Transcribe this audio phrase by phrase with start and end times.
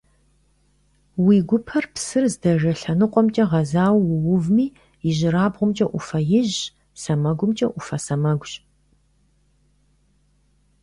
[1.25, 4.57] Уи гупэр псыр здэжэ лъэныкъуэмкӀэ гъэзауэ уувым
[5.09, 6.59] ижьырабгъумкӀэ Ӏуфэ ижъщ,
[7.01, 8.53] сэмэгумкӀэ Ӏуфэ сэмэгущ.